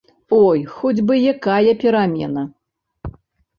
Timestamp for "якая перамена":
1.33-2.43